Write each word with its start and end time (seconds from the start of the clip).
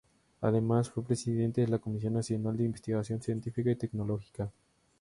Además, 0.41 0.89
fue 0.89 1.03
presidente 1.05 1.61
de 1.61 1.67
la 1.67 1.77
Comisión 1.77 2.13
Nacional 2.15 2.57
de 2.57 2.63
Investigación 2.63 3.21
Científica 3.21 3.69
y 3.69 3.75
Tecnológica. 3.75 4.51